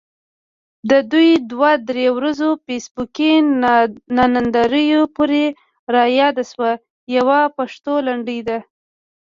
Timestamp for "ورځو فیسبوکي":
2.17-3.31